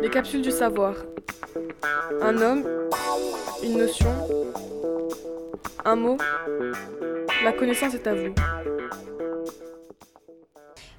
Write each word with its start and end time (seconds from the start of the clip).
Les 0.00 0.10
capsules 0.10 0.42
du 0.42 0.50
savoir. 0.50 0.94
Un 2.20 2.36
homme, 2.40 2.64
une 3.62 3.78
notion, 3.78 4.10
un 5.84 5.96
mot. 5.96 6.18
La 7.44 7.52
connaissance 7.52 7.94
est 7.94 8.06
à 8.06 8.14
vous. 8.14 8.34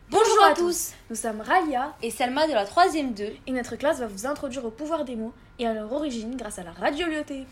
Bonjour 0.10 0.44
à 0.46 0.54
tous 0.54 0.92
Nous 1.10 1.16
sommes 1.16 1.42
Ralia 1.42 1.94
et 2.02 2.10
Selma 2.12 2.48
de 2.48 2.54
la 2.54 2.66
3ème 2.66 3.14
2. 3.14 3.24
et 3.48 3.52
notre 3.52 3.76
classe 3.76 4.00
va 4.00 4.08
vous 4.08 4.26
introduire 4.26 4.66
au 4.66 4.70
pouvoir 4.72 5.06
des 5.06 5.16
mots 5.16 5.34
et 5.60 5.68
à 5.68 5.74
leur 5.74 5.92
origine 5.92 6.36
grâce 6.36 6.60
à 6.60 6.64
la 6.64 6.72
radiolyauté. 6.72 7.46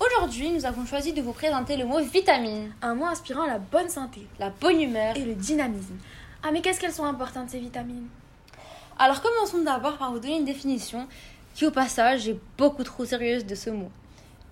Aujourd'hui, 0.00 0.50
nous 0.50 0.66
avons 0.66 0.84
choisi 0.84 1.12
de 1.12 1.22
vous 1.22 1.32
présenter 1.32 1.76
le 1.76 1.84
mot 1.84 2.00
vitamine, 2.00 2.72
Un 2.82 2.94
mot 2.94 3.06
inspirant 3.06 3.46
la 3.46 3.58
bonne 3.58 3.88
santé 3.88 4.26
la 4.38 4.50
bonne 4.50 4.80
humeur. 4.80 5.16
et 5.16 5.24
le 5.24 5.34
dynamisme. 5.34 5.96
Ah 6.42 6.50
mais 6.52 6.60
qu'est-ce 6.60 6.80
qu'elles 6.80 6.92
sont 6.92 7.04
importantes 7.04 7.50
ces 7.50 7.60
vitamines? 7.60 8.08
Alors 8.98 9.20
commençons 9.20 9.62
d'abord 9.62 9.96
par 9.98 10.12
vous 10.12 10.18
donner 10.18 10.38
une 10.38 10.44
définition 10.44 11.08
qui 11.54 11.66
au 11.66 11.70
passage 11.70 12.28
est 12.28 12.38
beaucoup 12.56 12.84
trop 12.84 13.04
sérieuse 13.04 13.44
de 13.44 13.54
ce 13.54 13.70
mot. 13.70 13.90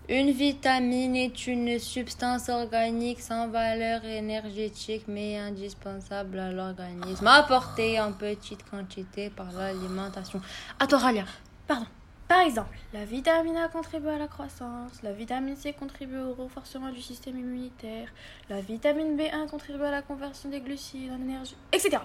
Une 0.09 0.33
vitamine 0.33 1.15
est 1.15 1.47
une 1.47 1.79
substance 1.79 2.49
organique 2.49 3.21
sans 3.21 3.49
valeur 3.49 4.05
énergétique 4.05 5.05
mais 5.07 5.39
indispensable 5.39 6.39
à 6.39 6.51
l'organisme, 6.51 7.27
apportée 7.29 8.01
en 8.01 8.13
petite 8.13 8.69
quantité 8.69 9.30
par 9.30 9.53
l'alimentation. 9.53 10.41
À 10.80 10.88
toi, 10.88 10.99
Ralia. 10.99 11.25
Pardon. 11.69 11.87
Par 12.30 12.43
exemple, 12.43 12.79
la 12.93 13.05
vitamine 13.05 13.57
A 13.57 13.66
contribue 13.66 14.07
à 14.07 14.16
la 14.16 14.29
croissance, 14.29 15.02
la 15.02 15.11
vitamine 15.11 15.57
C 15.57 15.73
contribue 15.73 16.21
au 16.21 16.33
renforcement 16.33 16.93
du 16.93 17.02
système 17.02 17.37
immunitaire, 17.37 18.07
la 18.48 18.61
vitamine 18.61 19.16
B1 19.16 19.48
contribue 19.48 19.83
à 19.83 19.91
la 19.91 20.01
conversion 20.01 20.48
des 20.48 20.61
glucides 20.61 21.11
en 21.11 21.21
énergie, 21.21 21.57
etc. 21.73 21.98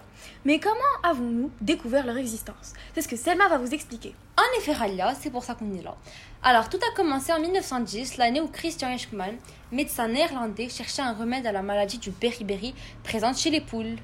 Mais 0.43 0.59
comment 0.59 0.79
avons-nous 1.03 1.51
découvert 1.61 2.07
leur 2.07 2.17
existence? 2.17 2.73
C'est 2.95 3.03
ce 3.03 3.07
que 3.07 3.15
Selma 3.15 3.47
va 3.49 3.59
vous 3.59 3.71
expliquer. 3.71 4.15
En 4.35 4.57
effet, 4.57 4.73
Ralia, 4.73 5.13
c'est 5.13 5.29
pour 5.29 5.43
ça 5.43 5.53
qu'on 5.53 5.71
est 5.75 5.83
là. 5.83 5.95
Alors, 6.41 6.69
tout 6.69 6.79
a 6.91 6.95
commencé 6.95 7.31
en 7.31 7.39
1910, 7.39 8.17
l'année 8.17 8.41
où 8.41 8.47
Christian 8.47 8.89
Eichmann, 8.89 9.35
médecin 9.71 10.07
néerlandais, 10.07 10.69
cherchait 10.69 11.03
un 11.03 11.13
remède 11.13 11.45
à 11.45 11.51
la 11.51 11.61
maladie 11.61 11.99
du 11.99 12.09
beriberi 12.09 12.73
présente 13.03 13.37
chez 13.37 13.51
les 13.51 13.61
poules. 13.61 13.97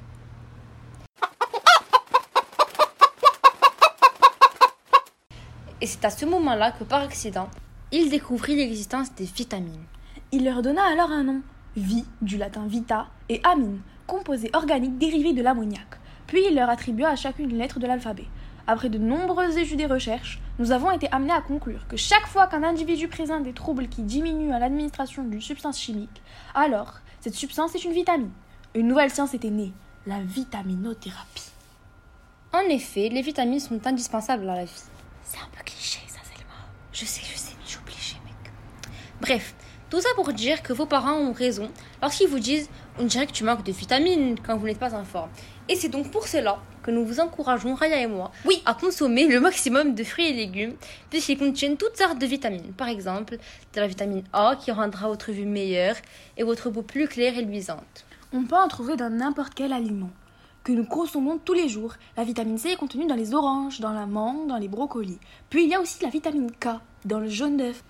Et 5.82 5.88
c'est 5.88 6.06
à 6.06 6.12
ce 6.12 6.26
moment-là 6.26 6.72
que, 6.72 6.84
par 6.84 7.02
accident, 7.02 7.50
il 7.92 8.12
découvrit 8.12 8.56
l'existence 8.56 9.14
des 9.16 9.26
vitamines. 9.26 9.84
Il 10.32 10.46
leur 10.46 10.62
donna 10.62 10.84
alors 10.84 11.12
un 11.12 11.24
nom, 11.24 11.42
vie, 11.76 12.06
du 12.22 12.38
latin 12.38 12.68
vita, 12.68 13.08
et 13.30 13.42
amine, 13.44 13.82
composé 14.06 14.52
organique 14.54 15.00
dérivé 15.00 15.34
de 15.34 15.42
l'ammoniac. 15.42 15.88
Puis 16.28 16.44
il 16.48 16.56
leur 16.56 16.70
attribua 16.70 17.10
à 17.10 17.16
chacune 17.16 17.50
une 17.50 17.58
lettre 17.58 17.80
de 17.80 17.88
l'alphabet. 17.88 18.28
Après 18.68 18.90
de 18.90 19.00
nombreuses 19.00 19.58
études 19.58 19.82
et 19.82 19.88
recherches, 19.88 20.40
nous 20.60 20.72
avons 20.72 20.92
été 20.92 21.12
amenés 21.12 21.34
à 21.34 21.42
conclure 21.42 21.88
que 21.88 21.98
chaque 21.98 22.28
fois 22.28 22.46
qu'un 22.46 22.62
individu 22.62 23.08
présente 23.08 23.44
des 23.44 23.54
troubles 23.54 23.90
qui 23.90 24.04
diminuent 24.04 24.54
à 24.54 24.60
l'administration 24.60 25.24
d'une 25.24 25.42
substance 25.42 25.80
chimique, 25.80 26.22
alors 26.54 27.00
cette 27.22 27.34
substance 27.34 27.74
est 27.74 27.84
une 27.84 27.94
vitamine. 27.94 28.32
Une 28.76 28.88
nouvelle 28.88 29.10
science 29.10 29.34
était 29.34 29.50
née, 29.50 29.74
la 30.06 30.22
vitaminothérapie. 30.22 31.52
En 32.54 32.70
effet, 32.70 33.10
les 33.10 33.22
vitamines 33.24 33.60
sont 33.60 33.86
indispensables 33.88 34.48
à 34.48 34.56
la 34.56 34.66
vie. 34.66 34.84
C'est 35.24 35.38
un 35.38 35.50
peu. 35.52 35.71
Je 37.02 37.08
sais, 37.08 37.22
je 37.24 37.36
sais, 37.36 37.54
mais 37.58 37.64
je 37.66 37.70
suis 37.72 37.80
obligée, 37.80 38.18
mec. 38.24 38.54
Bref, 39.22 39.56
tout 39.90 40.00
ça 40.00 40.10
pour 40.14 40.32
dire 40.34 40.62
que 40.62 40.72
vos 40.72 40.86
parents 40.86 41.18
ont 41.18 41.34
raison 41.34 41.72
lorsqu'ils 42.00 42.28
vous 42.28 42.38
disent 42.38 42.70
on 43.00 43.06
dirait 43.06 43.26
que 43.26 43.32
tu 43.32 43.44
manques 43.44 43.64
de 43.64 43.72
vitamines 43.72 44.38
quand 44.40 44.56
vous 44.56 44.68
n'êtes 44.68 44.78
pas 44.78 44.94
en 44.94 45.04
forme. 45.04 45.32
Et 45.68 45.76
c'est 45.76 45.90
donc 45.90 46.12
pour 46.12 46.28
cela 46.28 46.60
que 46.84 46.92
nous 46.92 47.04
vous 47.04 47.20
encourageons, 47.20 47.74
Raya 47.74 48.04
et 48.04 48.06
moi, 48.06 48.32
oui, 48.46 48.62
à 48.68 48.76
consommer 48.76 49.28
le 49.28 49.40
maximum 49.40 49.96
de 49.96 50.04
fruits 50.04 50.28
et 50.28 50.34
légumes, 50.34 50.76
puisqu'ils 51.10 51.40
contiennent 51.40 51.76
toutes 51.76 51.98
sortes 51.98 52.20
de 52.20 52.28
vitamines. 52.28 52.72
Par 52.74 52.88
exemple, 52.88 53.38
de 53.74 53.80
la 53.80 53.88
vitamine 53.88 54.24
A 54.32 54.56
qui 54.56 54.70
rendra 54.72 55.08
votre 55.08 55.32
vue 55.32 55.46
meilleure 55.46 55.96
et 56.38 56.44
votre 56.44 56.70
peau 56.70 56.84
plus 56.84 57.08
claire 57.08 57.36
et 57.36 57.42
luisante. 57.42 58.06
On 58.32 58.44
peut 58.44 58.58
en 58.58 58.68
trouver 58.68 58.96
dans 58.96 59.10
n'importe 59.10 59.56
quel 59.56 59.74
aliment 59.74 60.12
que 60.64 60.72
nous 60.72 60.86
consommons 60.86 61.38
tous 61.38 61.54
les 61.54 61.70
jours. 61.70 61.94
La 62.18 62.24
vitamine 62.24 62.58
C 62.58 62.70
est 62.70 62.76
contenue 62.76 63.08
dans 63.08 63.16
les 63.16 63.34
oranges, 63.34 63.80
dans 63.80 63.94
la 63.94 64.06
mangue, 64.06 64.48
dans 64.48 64.58
les 64.58 64.68
brocolis. 64.68 65.20
Puis 65.50 65.64
il 65.64 65.70
y 65.70 65.76
a 65.76 65.82
aussi 65.82 66.04
la 66.04 66.10
vitamine 66.10 66.52
K 66.52 66.80
dans 67.06 67.20
le 67.20 67.30
jaune 67.30 67.58
d'œuf. 67.58 67.84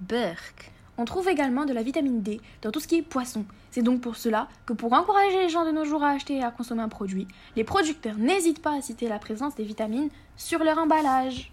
Burk. 0.00 0.72
On 0.96 1.04
trouve 1.04 1.28
également 1.28 1.64
de 1.64 1.72
la 1.72 1.82
vitamine 1.82 2.22
D 2.22 2.40
dans 2.62 2.72
tout 2.72 2.80
ce 2.80 2.88
qui 2.88 2.96
est 2.96 3.02
poisson. 3.02 3.44
C'est 3.70 3.82
donc 3.82 4.00
pour 4.00 4.16
cela 4.16 4.48
que 4.66 4.72
pour 4.72 4.92
encourager 4.92 5.42
les 5.42 5.48
gens 5.48 5.64
de 5.64 5.70
nos 5.70 5.84
jours 5.84 6.02
à 6.02 6.10
acheter 6.10 6.38
et 6.38 6.42
à 6.42 6.50
consommer 6.50 6.82
un 6.82 6.88
produit, 6.88 7.28
les 7.54 7.64
producteurs 7.64 8.16
n'hésitent 8.16 8.62
pas 8.62 8.76
à 8.76 8.82
citer 8.82 9.08
la 9.08 9.20
présence 9.20 9.54
des 9.54 9.64
vitamines 9.64 10.10
sur 10.36 10.64
leur 10.64 10.78
emballage. 10.78 11.52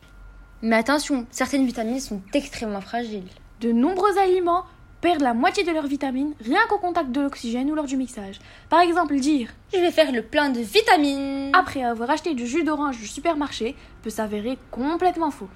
Mais 0.64 0.78
attention, 0.78 1.28
certaines 1.30 1.66
vitamines 1.66 2.00
sont 2.00 2.22
extrêmement 2.34 2.82
fragiles. 2.82 3.30
De 3.62 3.72
nombreux 3.72 4.18
aliments 4.18 4.66
perdent 5.06 5.22
la 5.22 5.36
moitié 5.36 5.64
de 5.64 5.70
leurs 5.70 5.86
vitamines 5.86 6.34
rien 6.44 6.62
qu'au 6.68 6.80
contact 6.80 7.12
de 7.12 7.22
l'oxygène 7.22 7.70
ou 7.70 7.76
lors 7.76 7.86
du 7.86 7.96
mixage. 7.96 8.40
Par 8.70 8.80
exemple, 8.80 9.14
dire 9.20 9.50
Je 9.72 9.78
vais 9.78 9.92
faire 9.92 10.12
le 10.12 10.24
plein 10.24 10.50
de 10.50 10.60
vitamines. 10.60 11.52
après 11.54 11.84
avoir 11.84 12.10
acheté 12.10 12.34
du 12.34 12.48
jus 12.48 12.64
d'orange 12.64 12.98
du 12.98 13.06
supermarché 13.06 13.76
peut 14.02 14.10
s'avérer 14.10 14.58
complètement 14.72 15.30
faux. 15.30 15.48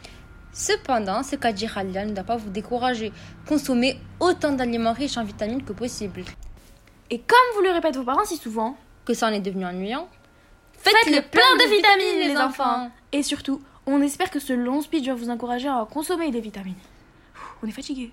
Cependant, 0.54 1.24
ce 1.24 1.36
qu'a 1.36 1.52
dit 1.52 1.66
Ralia 1.66 2.06
ne 2.06 2.14
doit 2.14 2.24
pas 2.24 2.38
vous 2.38 2.52
décourager. 2.52 3.12
Consommez 3.48 4.00
autant 4.20 4.52
d'aliments 4.52 4.94
riches 4.94 5.18
en 5.18 5.24
vitamines 5.24 5.64
que 5.64 5.74
possible. 5.74 6.26
Et 7.10 7.18
comme 7.18 7.50
vous 7.56 7.64
le 7.64 7.72
répètent 7.72 7.98
vos 7.98 8.04
parents 8.04 8.26
si 8.26 8.38
souvent, 8.38 8.78
Que 9.04 9.16
ça 9.16 9.30
en 9.30 9.34
est 9.34 9.40
devenu 9.40 9.66
ennuyant 9.66 10.08
faites, 10.74 10.94
le 11.08 11.22
plein 11.28 11.56
de 11.58 11.76
vitamines 11.76 12.34
les 12.34 12.38
enfants 12.38 12.92
Et 13.12 13.24
surtout, 13.24 13.64
on 13.88 14.00
espère 14.04 14.30
que 14.30 14.40
ce 14.40 14.54
long 14.54 14.82
speech 14.82 15.08
va 15.08 15.16
vous 15.16 15.32
encourager 15.32 15.70
à 15.70 15.88
consommer 15.92 16.30
des 16.30 16.40
vitamines. 16.40 16.84
On 17.64 17.68
est 17.68 17.72
fatigué. 17.72 18.12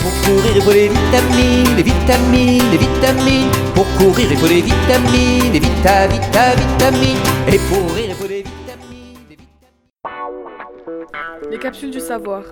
Pour 0.00 0.12
courir, 0.22 0.52
il 0.56 0.62
faut 0.62 0.72
les 0.72 0.88
vitamines, 0.88 1.76
les 1.76 1.82
vitamines, 1.82 2.70
les 2.70 2.78
vitamines. 2.78 3.50
Pour 3.74 3.86
courir, 3.96 4.30
il 4.30 4.36
faut 4.36 4.46
les 4.46 4.62
vitamines, 4.62 5.52
les 5.52 5.60
vita, 5.60 6.06
vita, 6.06 6.54
vitamines. 6.54 7.18
Et 7.52 7.58
pour 7.68 7.94
rire, 7.94 8.06
il 8.08 8.14
faut 8.14 8.26
vitamines, 8.26 9.18
les 9.28 9.36
vitamines. 9.36 9.68
Les 11.50 11.58
capsules 11.58 11.90
du 11.90 12.00
savoir. 12.00 12.42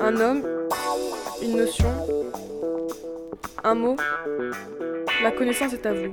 Un 0.00 0.16
homme, 0.20 0.42
une 1.42 1.56
notion, 1.56 1.92
un 3.64 3.74
mot. 3.74 3.96
La 5.22 5.30
connaissance 5.32 5.72
est 5.72 5.86
à 5.86 5.92
vous. 5.92 6.12